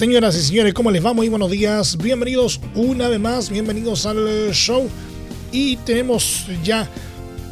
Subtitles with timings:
[0.00, 1.12] Señoras y señores, ¿cómo les va?
[1.12, 1.98] Muy buenos días.
[1.98, 4.88] Bienvenidos una vez más, bienvenidos al show.
[5.52, 6.88] Y tenemos ya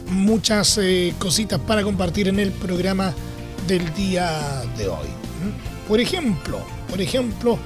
[0.08, 3.12] muchas eh, cositas para compartir en el programa
[3.66, 5.08] del día de hoy.
[5.86, 7.58] Por ejemplo, por ejemplo,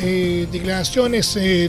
[0.00, 1.68] eh, declaraciones, eh,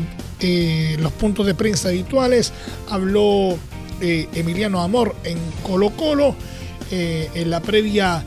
[0.99, 2.53] los puntos de prensa habituales.
[2.89, 3.57] Habló
[3.99, 6.33] Emiliano Amor en Colo Colo
[6.91, 8.23] en la previa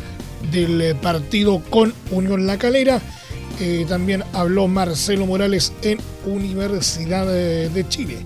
[0.52, 3.00] del partido con Unión La Calera.
[3.88, 8.19] También habló Marcelo Morales en Universidad de Chile.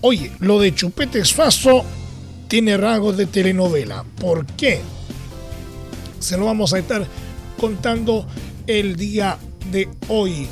[0.00, 1.84] Oye, lo de Chupete Faso
[2.46, 4.04] tiene rasgos de telenovela.
[4.20, 4.80] ¿Por qué?
[6.20, 7.06] Se lo vamos a estar
[7.60, 8.26] contando
[8.66, 9.38] el día
[9.72, 10.46] de hoy.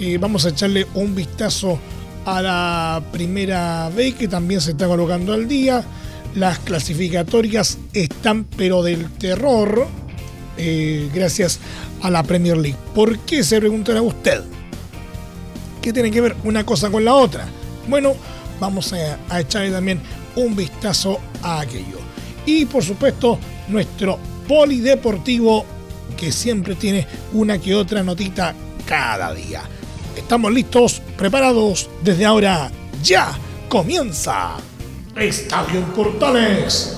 [0.00, 1.78] Eh, vamos a echarle un vistazo
[2.24, 5.84] a la primera vez que también se está colocando al día.
[6.34, 9.86] Las clasificatorias están pero del terror
[10.56, 11.60] eh, gracias
[12.02, 12.78] a la Premier League.
[12.94, 14.42] ¿Por qué se preguntará usted?
[15.82, 17.46] ¿Qué tiene que ver una cosa con la otra?
[17.88, 18.14] Bueno,
[18.60, 20.00] vamos a, echarle también
[20.34, 21.98] un vistazo a aquello.
[22.44, 24.18] Y por supuesto, nuestro
[24.48, 25.64] polideportivo
[26.16, 28.54] que siempre tiene una que otra notita
[28.86, 29.62] cada día.
[30.16, 32.70] Estamos listos, preparados desde ahora.
[33.02, 33.36] Ya
[33.68, 34.56] comienza
[35.16, 36.96] Estadio Portales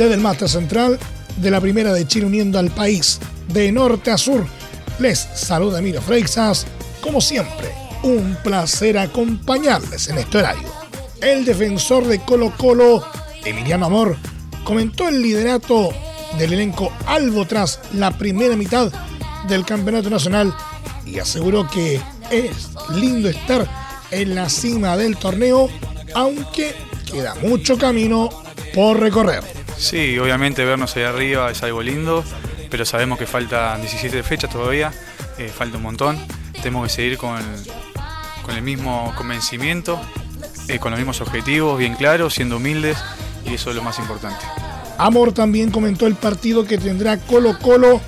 [0.00, 0.98] Desde el Central
[1.36, 4.46] de la Primera de Chile uniendo al país de norte a sur,
[4.98, 6.66] les saluda Emilio Freixas.
[7.02, 7.70] Como siempre,
[8.02, 10.70] un placer acompañarles en este horario.
[11.20, 13.04] El defensor de Colo Colo,
[13.44, 14.16] Emiliano Amor,
[14.64, 15.90] comentó el liderato
[16.38, 18.90] del elenco Albo tras la primera mitad
[19.48, 20.56] del Campeonato Nacional
[21.04, 22.00] y aseguró que
[22.30, 23.68] es lindo estar
[24.10, 25.68] en la cima del torneo,
[26.14, 26.74] aunque
[27.04, 28.30] queda mucho camino
[28.72, 29.59] por recorrer.
[29.80, 32.22] Sí, obviamente vernos ahí arriba es algo lindo,
[32.70, 34.92] pero sabemos que faltan 17 fechas todavía,
[35.38, 36.18] eh, falta un montón.
[36.62, 37.40] Tenemos que seguir con,
[38.42, 39.98] con el mismo convencimiento,
[40.68, 42.98] eh, con los mismos objetivos, bien claros, siendo humildes,
[43.46, 44.44] y eso es lo más importante.
[44.98, 48.02] Amor también comentó el partido que tendrá Colo Colo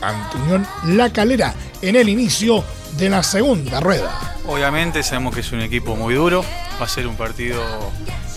[0.00, 1.52] ante Unión La Calera
[1.82, 2.62] en el inicio
[2.96, 4.36] de la segunda rueda.
[4.46, 6.44] Obviamente sabemos que es un equipo muy duro,
[6.80, 7.60] va a ser un partido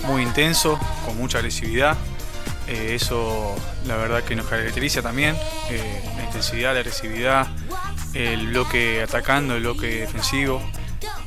[0.08, 1.96] muy intenso, con mucha agresividad,
[2.72, 3.54] eh, eso
[3.86, 5.36] la verdad que nos caracteriza también,
[5.70, 7.48] eh, la intensidad, la agresividad,
[8.14, 10.62] el bloque atacando, el bloque defensivo,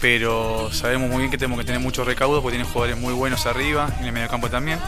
[0.00, 3.44] pero sabemos muy bien que tenemos que tener mucho recaudo porque tienen jugadores muy buenos
[3.44, 4.78] arriba, en el mediocampo también.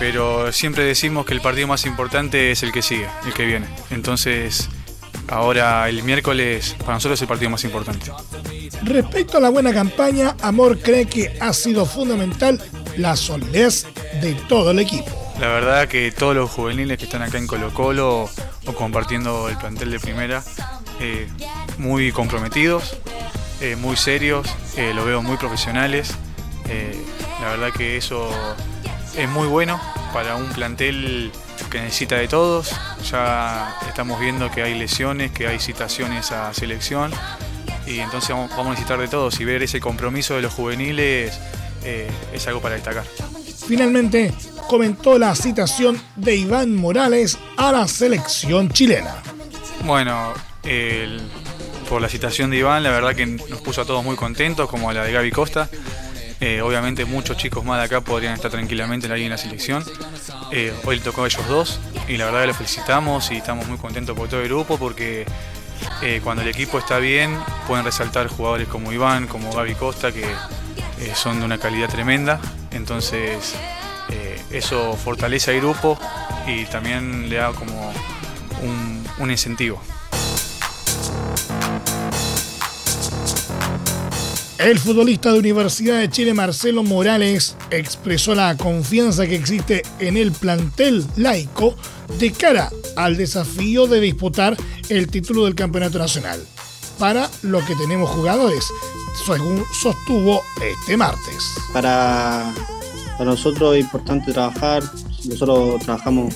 [0.00, 3.66] Pero siempre decimos que el partido más importante es el que sigue, el que viene.
[3.90, 4.68] Entonces,
[5.28, 8.10] ahora el miércoles para nosotros es el partido más importante.
[8.82, 12.60] Respecto a la buena campaña, Amor cree que ha sido fundamental
[12.96, 13.86] la solidez
[14.20, 15.23] de todo el equipo.
[15.40, 18.30] La verdad que todos los juveniles que están acá en Colo Colo
[18.66, 20.42] o compartiendo el plantel de primera,
[21.00, 21.28] eh,
[21.78, 22.96] muy comprometidos,
[23.60, 26.14] eh, muy serios, eh, lo veo muy profesionales.
[27.40, 28.30] la verdad que eso
[29.16, 29.78] es muy bueno
[30.14, 31.30] para un plantel
[31.70, 32.74] que necesita de todos.
[33.10, 37.12] Ya estamos viendo que hay lesiones, que hay citaciones a selección
[37.86, 41.38] y entonces vamos a necesitar de todos y ver ese compromiso de los juveniles
[41.84, 43.04] es algo para destacar.
[43.66, 44.32] Finalmente,
[44.68, 49.16] comentó la citación de Iván Morales a la selección chilena.
[49.84, 50.32] Bueno,
[51.88, 54.90] por la citación de Iván, la verdad que nos puso a todos muy contentos, como
[54.90, 55.68] a la de Gaby Costa.
[56.40, 59.84] Eh, obviamente muchos chicos más de acá podrían estar tranquilamente en la selección.
[60.50, 63.66] Eh, hoy le tocó a ellos dos y la verdad que los felicitamos y estamos
[63.66, 65.24] muy contentos por todo el grupo porque
[66.02, 70.26] eh, cuando el equipo está bien pueden resaltar jugadores como Iván, como Gaby Costa que
[71.14, 72.40] son de una calidad tremenda.
[72.72, 73.54] Entonces
[74.50, 75.98] eso fortalece al grupo
[76.46, 77.92] y también le da como
[79.18, 79.80] un, incentivo.
[84.58, 90.32] El futbolista de Universidad de Chile Marcelo Morales expresó la confianza que existe en el
[90.32, 91.74] plantel laico
[92.18, 94.56] de cara al desafío de disputar
[94.88, 96.40] el título del Campeonato Nacional,
[96.98, 98.64] para lo que tenemos jugadores,
[99.26, 101.44] según sostuvo este martes.
[101.72, 102.54] Para,
[103.18, 104.82] para nosotros es importante trabajar,
[105.28, 106.34] nosotros trabajamos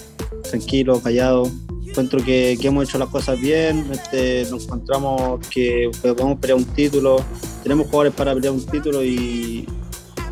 [0.49, 1.51] tranquilos, callados,
[1.87, 7.25] encuentro que, hemos hecho las cosas bien, este, nos encontramos que podemos pelear un título,
[7.63, 9.67] tenemos jugadores para pelear un título y,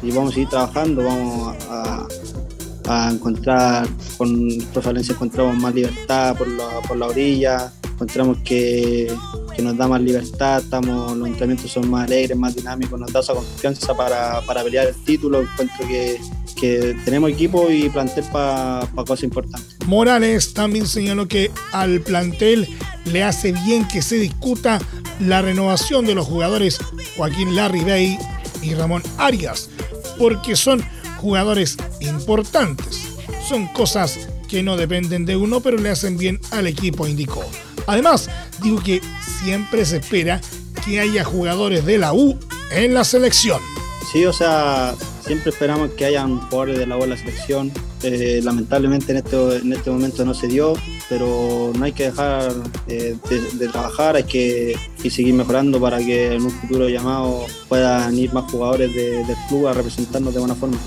[0.03, 4.49] vamos a seguir trabajando, vamos a, encontrar, con
[4.85, 9.13] Valencia encontramos más libertad por la, por la orilla, encontramos que,
[9.59, 13.35] nos da más libertad, estamos, los entrenamientos son más alegres, más dinámicos, nos da esa
[13.35, 16.21] confianza para, para pelear el título, encuentro que
[16.57, 19.77] que tenemos equipo y plantel para cosas importantes.
[19.87, 22.67] Morales también señaló que al plantel
[23.05, 24.81] le hace bien que se discuta
[25.21, 26.79] la renovación de los jugadores
[27.17, 28.19] Joaquín Larry Bay
[28.63, 29.71] y Ramón Arias,
[30.19, 30.83] porque son
[31.19, 33.03] jugadores importantes.
[33.49, 34.19] Son cosas
[34.49, 37.45] que no dependen de uno, pero le hacen bien al equipo, indicó.
[37.87, 38.29] Además,
[38.63, 39.01] digo que
[39.43, 40.41] siempre se espera
[40.85, 42.39] que haya jugadores de la U
[42.71, 43.61] en la selección.
[44.13, 44.95] Sí, o sea,
[45.27, 47.73] siempre esperamos que hayan jugadores de la U en la selección.
[48.03, 50.75] Eh, lamentablemente en este, en este momento no se dio,
[51.09, 52.53] pero no hay que dejar
[52.87, 53.17] eh,
[53.59, 54.77] de, trabajar, hay que
[55.11, 59.73] seguir mejorando para que en un futuro llamado puedan ir más jugadores del club a
[59.73, 60.79] representarnos de buena forma.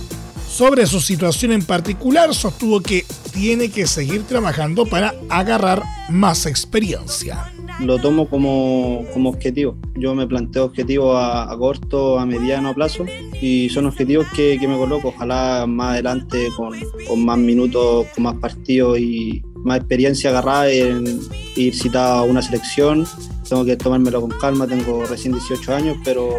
[0.50, 7.51] Sobre su situación en particular, sostuvo que tiene que seguir trabajando para agarrar más experiencia
[7.79, 9.77] lo tomo como, objetivo.
[9.95, 13.05] Yo me planteo objetivos a, corto, a mediano plazo
[13.41, 15.09] y son objetivos que, me coloco.
[15.09, 16.73] Ojalá más adelante con,
[17.19, 21.19] más minutos, con más partidos y más experiencia agarrada en
[21.55, 23.05] ir citado a una selección.
[23.47, 26.29] Tengo que tomármelo con calma, tengo recién 18 años, pero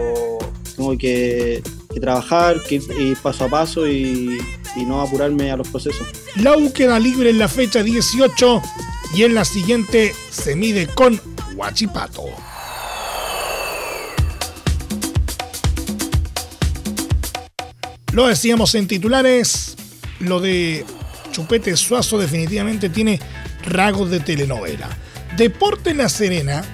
[0.76, 1.62] tengo que,
[2.00, 4.38] trabajar, que ir, paso a paso y,
[4.86, 6.06] no apurarme a los procesos.
[6.36, 8.62] La queda libre en la fecha 18
[9.14, 11.20] y en la siguiente se mide con
[11.60, 12.24] Huachipato.
[18.14, 19.76] Lo decíamos en titulares,
[20.20, 20.86] lo de
[21.32, 23.20] Chupete Suazo definitivamente tiene
[23.62, 24.88] rasgos de telenovela.
[25.36, 26.64] Deporte La Serena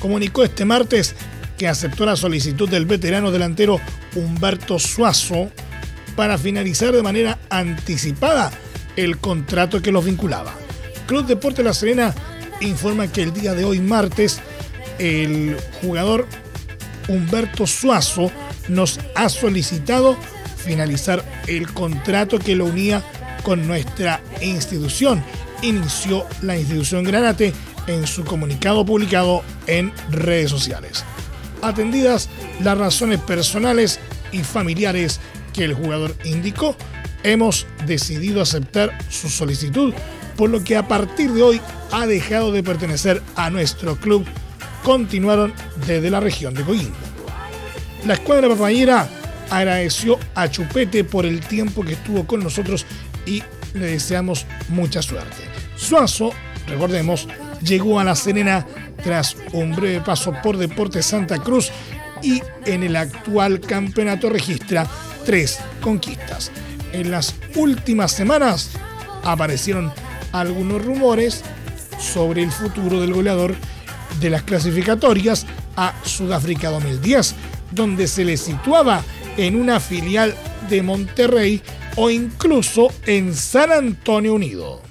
[0.00, 1.16] comunicó este martes
[1.58, 3.80] que aceptó la solicitud del veterano delantero
[4.14, 5.50] Humberto Suazo
[6.14, 8.52] para finalizar de manera anticipada
[8.94, 10.54] el contrato que los vinculaba.
[11.08, 12.14] Club Deporte La Serena
[12.62, 14.40] informa que el día de hoy, martes,
[14.98, 16.26] el jugador
[17.08, 18.30] Humberto Suazo
[18.68, 20.16] nos ha solicitado
[20.56, 23.02] finalizar el contrato que lo unía
[23.42, 25.22] con nuestra institución.
[25.62, 27.52] Inició la institución Granate
[27.86, 31.04] en su comunicado publicado en redes sociales.
[31.62, 32.28] Atendidas
[32.60, 34.00] las razones personales
[34.30, 35.20] y familiares
[35.52, 36.76] que el jugador indicó,
[37.22, 39.92] hemos decidido aceptar su solicitud
[40.36, 44.24] por lo que a partir de hoy ha dejado de pertenecer a nuestro club.
[44.82, 45.52] Continuaron
[45.86, 47.00] desde la región de Coimbra.
[48.06, 49.08] La escuadra papayera
[49.50, 52.86] agradeció a Chupete por el tiempo que estuvo con nosotros
[53.26, 53.42] y
[53.74, 55.44] le deseamos mucha suerte.
[55.76, 56.32] Suazo,
[56.66, 57.28] recordemos,
[57.62, 58.66] llegó a La Serena
[59.04, 61.70] tras un breve paso por Deportes Santa Cruz
[62.22, 64.86] y en el actual campeonato registra
[65.24, 66.50] tres conquistas.
[66.92, 68.70] En las últimas semanas
[69.24, 69.92] aparecieron
[70.32, 71.42] algunos rumores
[71.98, 73.54] sobre el futuro del goleador
[74.20, 75.46] de las clasificatorias
[75.76, 77.34] a Sudáfrica 2010,
[77.70, 79.02] donde se le situaba
[79.36, 80.34] en una filial
[80.68, 81.62] de Monterrey
[81.96, 84.82] o incluso en San Antonio Unido.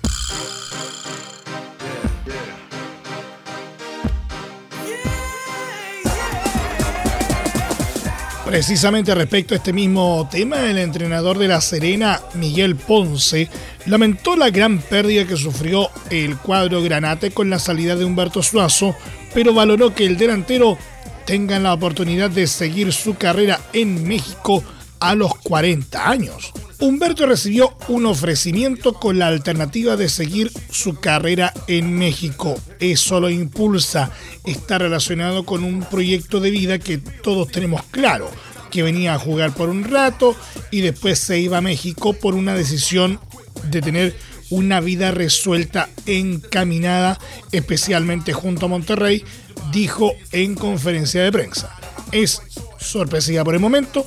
[8.51, 13.49] Precisamente respecto a este mismo tema, el entrenador de La Serena, Miguel Ponce,
[13.85, 18.95] lamentó la gran pérdida que sufrió el cuadro Granate con la salida de Humberto Suazo,
[19.33, 20.77] pero valoró que el delantero
[21.25, 24.63] tenga la oportunidad de seguir su carrera en México
[24.99, 26.53] a los 40 años.
[26.79, 32.59] Humberto recibió un ofrecimiento con la alternativa de seguir su carrera en México.
[32.79, 34.11] Eso lo impulsa.
[34.45, 38.31] Está relacionado con un proyecto de vida que todos tenemos claro,
[38.71, 40.35] que venía a jugar por un rato
[40.71, 43.19] y después se iba a México por una decisión
[43.69, 44.15] de tener
[44.49, 47.19] una vida resuelta, encaminada,
[47.51, 49.23] especialmente junto a Monterrey,
[49.71, 51.75] dijo en conferencia de prensa.
[52.11, 52.41] Es
[52.79, 54.05] sorpresiva por el momento,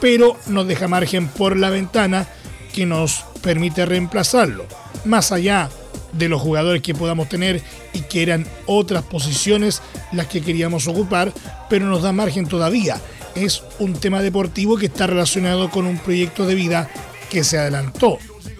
[0.00, 2.28] pero nos deja margen por la ventana
[2.74, 4.66] que nos permite reemplazarlo.
[5.04, 5.70] Más allá
[6.12, 11.32] de los jugadores que podamos tener y que eran otras posiciones las que queríamos ocupar,
[11.70, 13.00] pero nos da margen todavía
[13.44, 16.90] es un tema deportivo que está relacionado con un proyecto de vida
[17.30, 18.18] que se adelantó.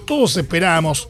[0.09, 1.07] Todos esperábamos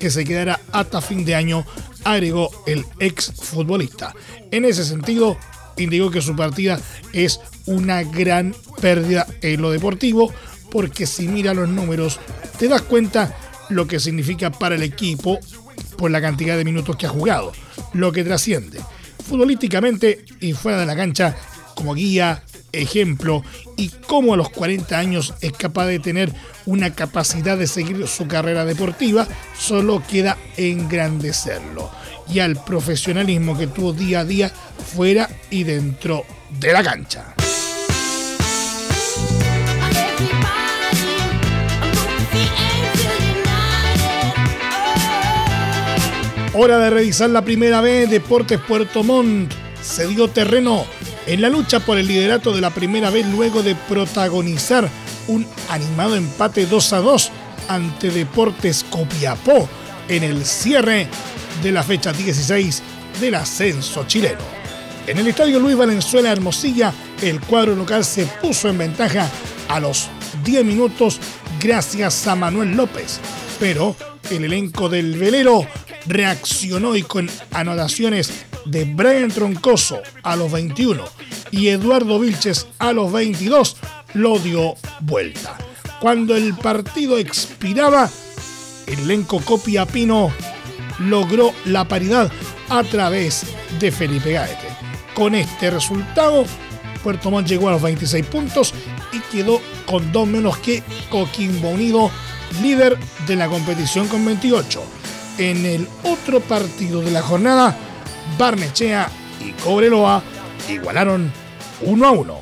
[0.00, 1.64] que se quedara hasta fin de año,
[2.02, 4.12] agregó el ex futbolista.
[4.50, 5.36] En ese sentido,
[5.76, 6.80] indicó que su partida
[7.12, 10.32] es una gran pérdida en lo deportivo,
[10.72, 12.18] porque si mira los números,
[12.58, 13.38] te das cuenta
[13.68, 15.38] lo que significa para el equipo
[15.96, 17.52] por la cantidad de minutos que ha jugado,
[17.92, 18.80] lo que trasciende.
[19.28, 21.36] Futbolísticamente y fuera de la cancha,
[21.76, 22.42] como guía,
[22.72, 23.42] ejemplo
[23.76, 26.32] y cómo a los 40 años es capaz de tener
[26.66, 29.26] una capacidad de seguir su carrera deportiva,
[29.58, 31.90] solo queda engrandecerlo
[32.32, 34.52] y al profesionalismo que tuvo día a día
[34.94, 36.24] fuera y dentro
[36.58, 37.34] de la cancha.
[46.52, 49.52] Hora de revisar la primera vez Deportes Puerto Montt.
[49.80, 50.84] Se dio terreno
[51.30, 54.88] en la lucha por el liderato de la primera vez luego de protagonizar
[55.28, 57.30] un animado empate 2 a 2
[57.68, 59.68] ante Deportes Copiapó
[60.08, 61.06] en el cierre
[61.62, 62.82] de la fecha 16
[63.20, 64.40] del ascenso chileno.
[65.06, 69.30] En el estadio Luis Valenzuela Hermosilla, el cuadro local se puso en ventaja
[69.68, 70.08] a los
[70.42, 71.20] 10 minutos
[71.60, 73.20] gracias a Manuel López,
[73.60, 73.94] pero
[74.32, 75.64] el elenco del velero
[76.06, 78.32] reaccionó y con anotaciones
[78.64, 81.04] de Brian Troncoso a los 21
[81.50, 83.76] y Eduardo Vilches a los 22
[84.14, 85.56] lo dio vuelta.
[86.00, 88.08] Cuando el partido expiraba,
[88.86, 90.32] el elenco Copia Pino
[90.98, 92.30] logró la paridad
[92.68, 93.44] a través
[93.78, 94.68] de Felipe Gaete.
[95.14, 96.44] Con este resultado,
[97.02, 98.74] Puerto Montt llegó a los 26 puntos
[99.12, 102.10] y quedó con dos menos que Coquimbo Unido,
[102.62, 104.82] líder de la competición con 28.
[105.38, 107.76] En el otro partido de la jornada,
[108.38, 109.08] Barnechea
[109.40, 110.22] y Cobreloa
[110.68, 111.32] igualaron
[111.82, 112.40] 1 a 1.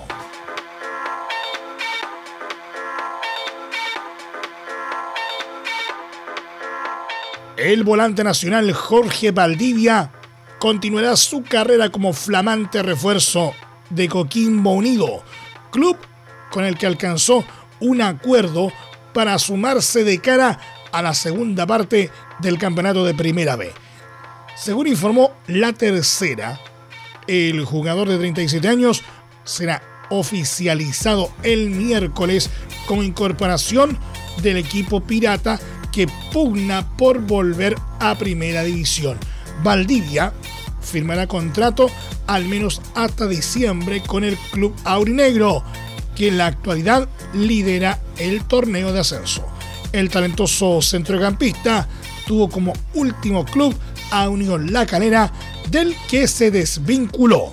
[7.57, 10.13] El volante nacional Jorge Valdivia
[10.61, 13.53] continuará su carrera como flamante refuerzo
[13.91, 15.25] de Coquimbo Unido,
[15.73, 15.97] club
[16.51, 17.45] con el que alcanzó
[17.81, 18.73] un acuerdo
[19.13, 20.61] para sumarse de cara
[20.93, 23.73] a la segunda parte del campeonato de Primera B.
[24.61, 26.61] Según informó la tercera,
[27.29, 29.05] el jugador de 37 años
[29.45, 32.51] será oficializado el miércoles
[32.87, 33.97] como incorporación
[34.43, 35.61] del equipo pirata
[35.93, 39.17] que pugna por volver a Primera División.
[39.63, 40.33] Valdivia
[40.81, 41.89] firmará contrato
[42.27, 45.63] al menos hasta diciembre con el club aurinegro,
[46.17, 49.47] que en la actualidad lidera el torneo de ascenso.
[49.93, 51.89] El talentoso centrocampista
[52.27, 53.75] tuvo como último club
[54.11, 55.33] a Unión La Calera,
[55.71, 57.53] del que se desvinculó.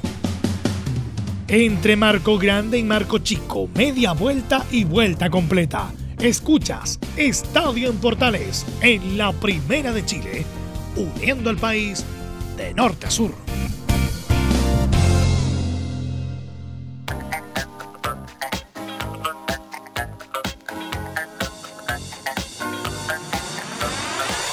[1.47, 5.91] Entre Marco Grande y Marco Chico, media vuelta y vuelta completa.
[6.19, 10.45] Escuchas Estadio en Portales en la Primera de Chile,
[10.95, 12.03] uniendo al país
[12.57, 13.31] de norte a sur.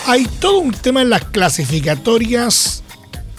[0.07, 2.83] Hay todo un tema en las clasificatorias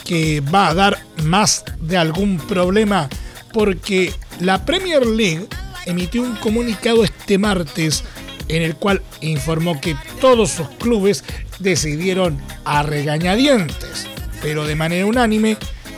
[0.05, 3.10] que va a dar más de algún problema
[3.51, 5.48] porque la Premier League
[5.86, 8.03] emitió un comunicado este martes
[8.48, 11.25] en el cual informó que todos sus clubes
[11.60, 14.08] decidieron a regañadientes,
[14.41, 15.58] pero de manera unánime,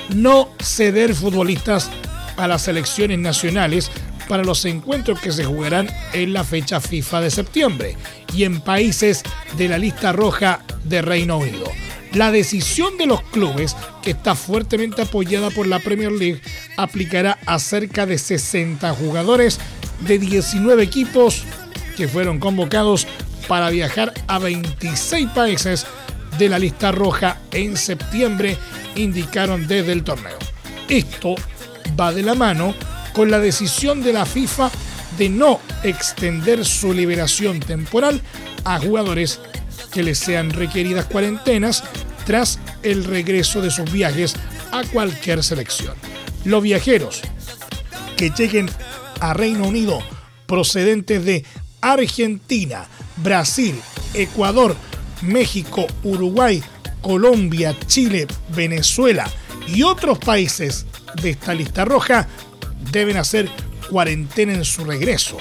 [0.09, 1.91] no ceder futbolistas
[2.37, 3.91] a las selecciones nacionales
[4.27, 7.97] para los encuentros que se jugarán en la fecha FIFA de septiembre
[8.33, 9.23] y en países
[9.57, 11.65] de la lista roja de Reino Unido.
[12.13, 16.41] La decisión de los clubes, que está fuertemente apoyada por la Premier League,
[16.77, 19.59] aplicará a cerca de 60 jugadores
[20.01, 21.43] de 19 equipos
[21.97, 23.05] que fueron convocados
[23.47, 25.85] para viajar a 26 países
[26.37, 28.57] de la lista roja en septiembre,
[28.95, 30.37] indicaron desde el torneo.
[30.89, 31.35] Esto
[31.99, 32.73] va de la mano
[33.15, 34.69] con la decisión de la FIFA
[35.17, 38.21] de no extender su liberación temporal
[38.65, 39.39] a jugadores
[39.91, 41.83] que les sean requeridas cuarentenas
[42.25, 44.35] tras el regreso de sus viajes
[44.71, 45.93] a cualquier selección.
[46.43, 47.21] Los viajeros
[48.17, 48.69] que lleguen
[49.21, 49.99] a Reino Unido
[50.45, 51.45] procedentes de
[51.81, 52.85] Argentina,
[53.17, 53.79] Brasil,
[54.13, 54.75] Ecuador,
[55.21, 56.61] México, Uruguay,
[57.01, 59.29] Colombia, Chile, Venezuela
[59.67, 60.85] y otros países
[61.21, 62.27] de esta lista roja
[62.99, 63.49] deben hacer
[63.89, 65.37] cuarentena en su regreso,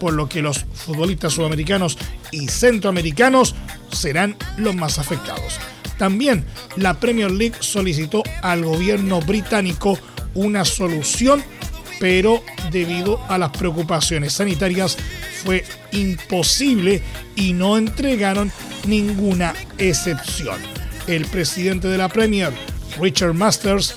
[0.00, 1.98] por lo que los futbolistas sudamericanos
[2.30, 3.54] y centroamericanos
[3.92, 5.58] serán los más afectados.
[5.98, 6.44] También
[6.76, 9.98] la Premier League solicitó al gobierno británico
[10.34, 11.44] una solución
[12.00, 14.96] pero debido a las preocupaciones sanitarias
[15.44, 17.02] fue imposible
[17.36, 18.52] y no entregaron
[18.86, 20.58] ninguna excepción.
[21.06, 22.52] El presidente de la Premier,
[23.00, 23.96] Richard Masters,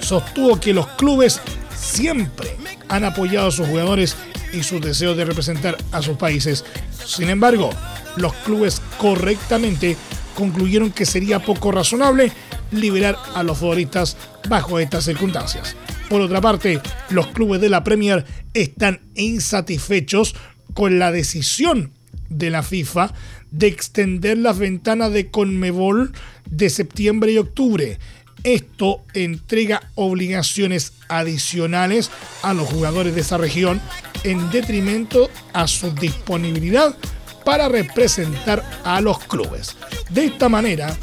[0.00, 1.40] sostuvo que los clubes
[1.76, 2.56] siempre
[2.88, 4.16] han apoyado a sus jugadores
[4.52, 6.64] y sus deseos de representar a sus países.
[7.04, 7.70] Sin embargo,
[8.16, 9.96] los clubes correctamente
[10.34, 12.32] concluyeron que sería poco razonable
[12.70, 14.16] liberar a los futbolistas
[14.48, 15.76] bajo estas circunstancias.
[16.08, 16.80] Por otra parte,
[17.10, 20.36] los clubes de la Premier están insatisfechos
[20.74, 21.92] con la decisión
[22.28, 23.12] de la FIFA
[23.50, 26.12] de extender las ventanas de Conmebol
[26.50, 27.98] de septiembre y octubre.
[28.46, 32.12] Esto entrega obligaciones adicionales
[32.42, 33.82] a los jugadores de esa región
[34.22, 36.96] en detrimento a su disponibilidad
[37.44, 39.76] para representar a los clubes.
[40.10, 40.96] De esta manera,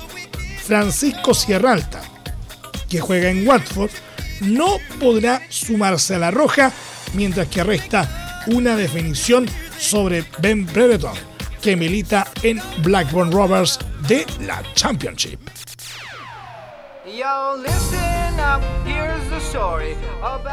[0.64, 2.02] Francisco Sierralta,
[2.88, 3.92] que juega en Watford,
[4.40, 6.72] no podrá sumarse a la roja,
[7.14, 11.18] mientras que resta una definición sobre Ben Brereton,
[11.62, 15.42] que milita en Blackburn Rovers de la Championship.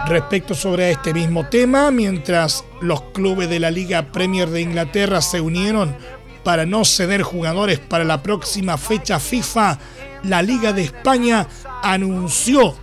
[0.07, 5.41] Respecto sobre este mismo tema, mientras los clubes de la Liga Premier de Inglaterra se
[5.41, 5.97] unieron
[6.45, 9.79] para no ceder jugadores para la próxima fecha FIFA,
[10.25, 11.47] la Liga de España
[11.83, 12.75] anunció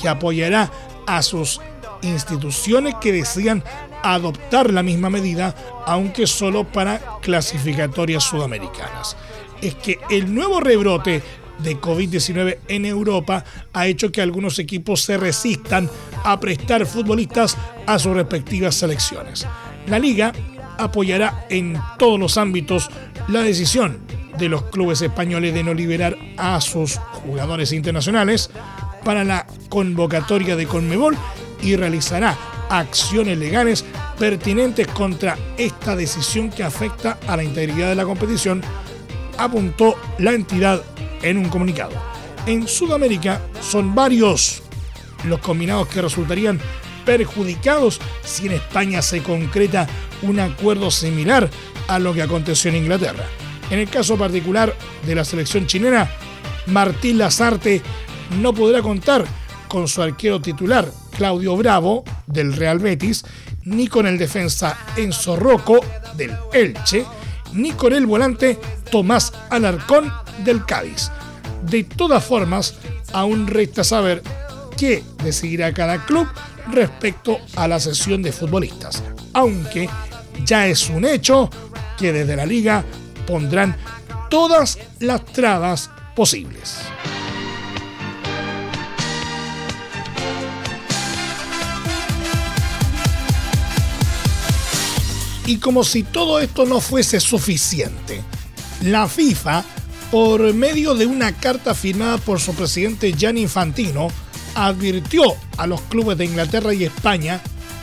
[0.00, 0.70] que apoyará
[1.06, 1.60] a sus
[2.02, 3.64] instituciones que desean
[4.02, 5.54] adoptar la misma medida,
[5.86, 9.16] aunque solo para clasificatorias sudamericanas.
[9.62, 11.22] Es que el nuevo rebrote
[11.58, 15.88] de COVID-19 en Europa ha hecho que algunos equipos se resistan
[16.24, 17.56] a prestar futbolistas
[17.86, 19.46] a sus respectivas selecciones.
[19.86, 20.32] La liga
[20.78, 22.90] apoyará en todos los ámbitos
[23.28, 23.98] la decisión
[24.38, 28.50] de los clubes españoles de no liberar a sus jugadores internacionales
[29.04, 31.16] para la convocatoria de Conmebol
[31.62, 32.36] y realizará
[32.68, 33.84] acciones legales
[34.18, 38.62] pertinentes contra esta decisión que afecta a la integridad de la competición,
[39.38, 40.82] apuntó la entidad
[41.24, 41.92] en un comunicado.
[42.46, 44.62] En Sudamérica son varios
[45.24, 46.60] los combinados que resultarían
[47.04, 49.88] perjudicados si en España se concreta
[50.22, 51.50] un acuerdo similar
[51.88, 53.24] a lo que aconteció en Inglaterra.
[53.70, 54.74] En el caso particular
[55.06, 56.10] de la selección chilena,
[56.66, 57.82] Martín Lazarte
[58.40, 59.24] no podrá contar
[59.68, 63.24] con su arquero titular, Claudio Bravo, del Real Betis,
[63.64, 65.80] ni con el defensa Enzo Rocco,
[66.16, 67.04] del Elche,
[67.52, 68.58] ni con el volante
[68.90, 71.10] Tomás Alarcón, del Cádiz.
[71.62, 72.74] De todas formas,
[73.12, 74.22] aún resta saber
[74.76, 76.28] qué decidirá cada club
[76.70, 79.88] respecto a la sesión de futbolistas, aunque
[80.44, 81.50] ya es un hecho
[81.98, 82.84] que desde la liga
[83.26, 83.76] pondrán
[84.30, 86.78] todas las trabas posibles.
[95.46, 98.22] Y como si todo esto no fuese suficiente,
[98.82, 99.62] la FIFA,
[100.14, 104.06] por medio de una carta firmada por su presidente Gianni Infantino,
[104.54, 105.24] advirtió
[105.56, 107.40] a los clubes de Inglaterra y España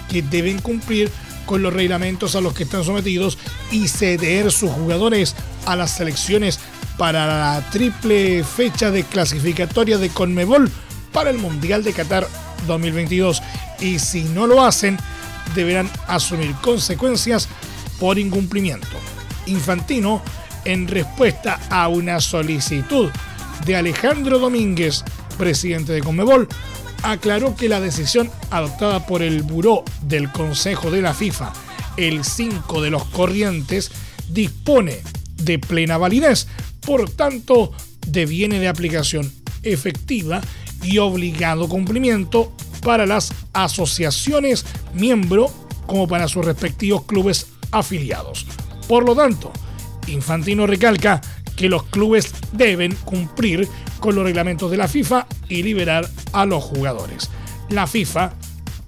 [0.10, 1.12] que deben cumplir
[1.46, 3.38] con los reglamentos a los que están sometidos
[3.70, 6.62] y ceder sus jugadores a las selecciones
[6.98, 10.72] para la triple fecha de clasificatoria de Conmebol
[11.12, 12.26] para el Mundial de Qatar
[12.65, 13.41] 2022.
[13.82, 14.98] Y si no lo hacen,
[15.54, 17.50] deberán asumir consecuencias
[18.00, 18.88] por incumplimiento.
[19.48, 20.22] Infantino,
[20.65, 23.10] en respuesta a una solicitud
[23.65, 25.04] de Alejandro Domínguez,
[25.38, 26.47] presidente de Conmebol,
[27.04, 31.54] aclaró que la decisión adoptada por el Buró del Consejo de la FIFA
[31.97, 33.91] el 5 de los corrientes
[34.30, 35.02] dispone
[35.38, 36.47] de plena validez,
[36.82, 37.71] por tanto,
[38.08, 39.32] deviene de aplicación
[39.63, 40.41] efectiva
[40.84, 45.52] y obligado cumplimiento para las asociaciones miembro
[45.86, 48.47] como para sus respectivos clubes afiliados.
[48.88, 49.52] Por lo tanto,
[50.08, 51.22] Infantino recalca
[51.56, 53.68] que los clubes deben cumplir
[54.00, 57.30] con los reglamentos de la FIFA y liberar a los jugadores.
[57.70, 58.34] La FIFA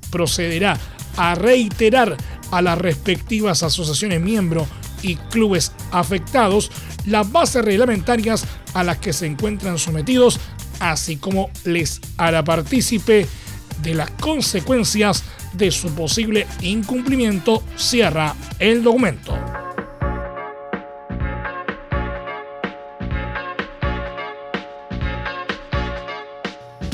[0.09, 0.77] procederá
[1.17, 2.17] a reiterar
[2.51, 4.67] a las respectivas asociaciones miembro
[5.01, 6.71] y clubes afectados
[7.05, 10.39] las bases reglamentarias a las que se encuentran sometidos,
[10.79, 13.27] así como les hará partícipe
[13.81, 15.23] de las consecuencias
[15.53, 19.37] de su posible incumplimiento, cierra el documento.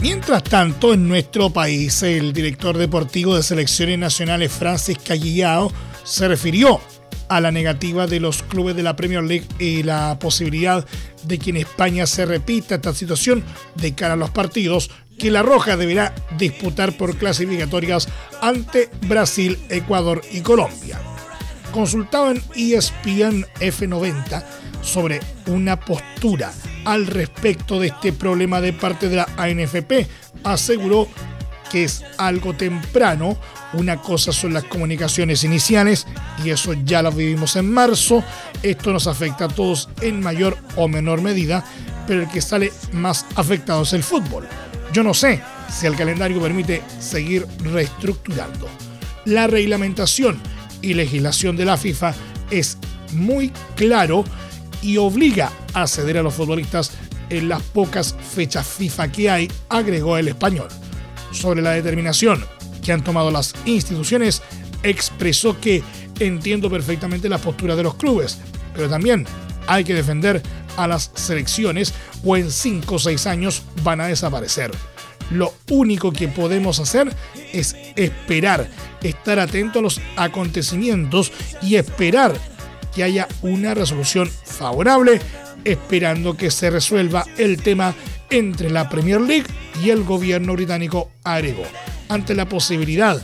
[0.01, 5.73] Mientras tanto, en nuestro país, el director deportivo de selecciones nacionales, Francis Callillao,
[6.05, 6.79] se refirió
[7.27, 10.85] a la negativa de los clubes de la Premier League y la posibilidad
[11.23, 13.43] de que en España se repita esta situación
[13.75, 18.07] de cara a los partidos que La Roja deberá disputar por clasificatorias
[18.41, 20.97] ante Brasil, Ecuador y Colombia.
[21.73, 24.43] Consultado en ESPN F90
[24.89, 26.51] sobre una postura
[26.85, 30.07] al respecto de este problema de parte de la ANFP,
[30.43, 31.07] aseguró
[31.69, 33.37] que es algo temprano.
[33.73, 36.07] Una cosa son las comunicaciones iniciales
[36.43, 38.23] y eso ya lo vivimos en marzo.
[38.63, 41.63] Esto nos afecta a todos en mayor o menor medida,
[42.07, 44.47] pero el que sale más afectado es el fútbol.
[44.91, 48.67] Yo no sé si el calendario permite seguir reestructurando.
[49.25, 50.41] La reglamentación
[50.81, 52.15] y legislación de la FIFA
[52.49, 52.77] es
[53.11, 54.23] muy claro
[54.81, 56.91] y obliga a ceder a los futbolistas
[57.29, 60.67] en las pocas fechas FIFA que hay, agregó el español.
[61.31, 62.43] Sobre la determinación
[62.83, 64.41] que han tomado las instituciones,
[64.83, 65.83] expresó que
[66.19, 68.39] entiendo perfectamente la postura de los clubes,
[68.73, 69.25] pero también
[69.67, 70.41] hay que defender
[70.77, 74.71] a las selecciones o en 5 o 6 años van a desaparecer.
[75.31, 77.13] Lo único que podemos hacer
[77.53, 78.67] es esperar,
[79.03, 82.33] estar atento a los acontecimientos y esperar
[82.93, 85.21] que haya una resolución favorable,
[85.63, 87.93] esperando que se resuelva el tema
[88.29, 89.47] entre la Premier League
[89.83, 91.63] y el gobierno británico, agregó.
[92.09, 93.21] Ante la posibilidad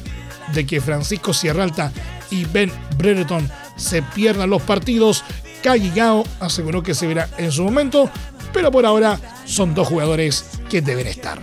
[0.54, 1.91] de que Francisco Sierralta
[2.30, 5.23] y Ben Brereton se pierdan los partidos,
[5.63, 8.10] Gao aseguró que se verá en su momento,
[8.54, 11.41] pero por ahora son dos jugadores que deben estar.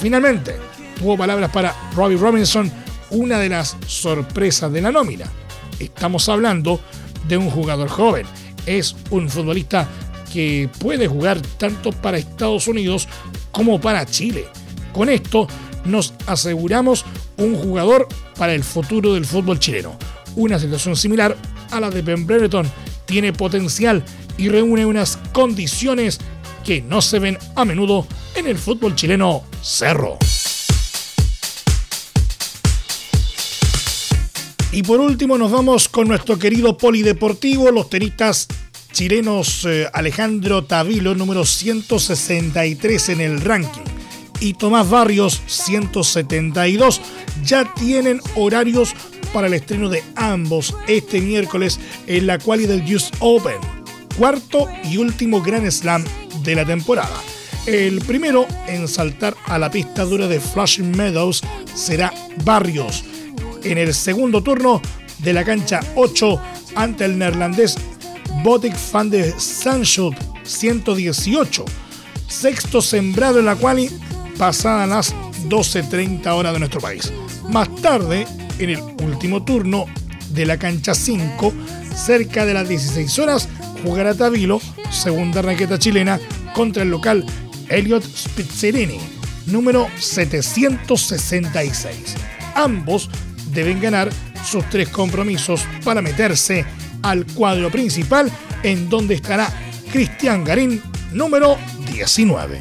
[0.00, 0.56] Finalmente,
[0.98, 2.70] tuvo palabras para Robbie Robinson,
[3.10, 5.26] una de las sorpresas de la nómina.
[5.78, 6.80] Estamos hablando
[7.28, 8.26] de un jugador joven.
[8.66, 9.88] Es un futbolista
[10.32, 13.08] que puede jugar tanto para Estados Unidos
[13.50, 14.46] como para Chile.
[14.92, 15.46] Con esto
[15.84, 17.04] nos aseguramos
[17.36, 18.06] un jugador
[18.36, 19.96] para el futuro del fútbol chileno.
[20.36, 21.36] Una situación similar
[21.70, 22.70] a la de Ben Brereton
[23.06, 24.04] tiene potencial
[24.38, 26.20] y reúne unas condiciones
[26.64, 30.18] que no se ven a menudo en el fútbol chileno cerro.
[34.72, 38.46] Y por último nos vamos con nuestro querido polideportivo, los tenistas
[38.92, 43.82] chilenos eh, Alejandro Tavilo, número 163 en el ranking,
[44.38, 47.00] y Tomás Barrios, 172,
[47.44, 48.94] ya tienen horarios
[49.32, 53.58] para el estreno de ambos este miércoles en la quali del Youth Open,
[54.16, 56.04] cuarto y último Grand Slam
[56.44, 57.20] de la temporada.
[57.66, 61.42] El primero en saltar a la pista dura de Flushing Meadows
[61.74, 63.04] será Barrios
[63.64, 64.80] en el segundo turno
[65.18, 66.40] de la cancha 8
[66.76, 67.76] ante el neerlandés
[68.42, 71.64] Botic Van de Sanschut 118.
[72.28, 73.90] Sexto sembrado en la quali
[74.38, 75.14] pasadas las
[75.48, 77.12] 12.30 horas de nuestro país.
[77.50, 78.26] Más tarde,
[78.58, 79.86] en el último turno
[80.30, 81.52] de la cancha 5,
[81.94, 83.48] cerca de las 16 horas,
[83.82, 86.18] jugará Tavilo, segunda raqueta chilena,
[86.54, 87.26] contra el local
[87.68, 89.00] Elliot Spizzerini,
[89.46, 92.14] número 766.
[92.54, 93.10] Ambos
[93.52, 94.10] deben ganar
[94.44, 96.64] sus tres compromisos para meterse
[97.02, 98.30] al cuadro principal
[98.62, 99.48] en donde estará
[99.92, 100.82] Cristian Garín,
[101.12, 101.56] número
[101.92, 102.60] 19.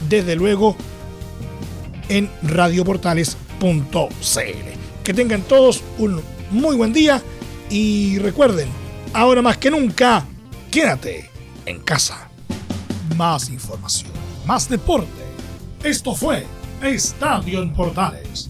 [0.09, 0.77] desde luego
[2.09, 3.35] en radioportales.cl.
[5.03, 7.21] Que tengan todos un muy buen día
[7.69, 8.69] y recuerden,
[9.13, 10.25] ahora más que nunca,
[10.71, 11.29] quédate
[11.67, 12.29] en casa.
[13.17, 14.13] más información,
[14.47, 15.09] más deporte.
[15.83, 16.47] Esto fue
[16.83, 18.50] Estadio en Portales,